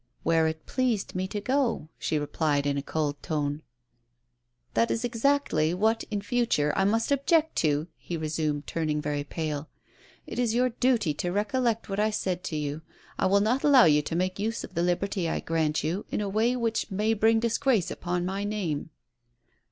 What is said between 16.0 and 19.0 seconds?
in a way which may bring disgrace upon my name."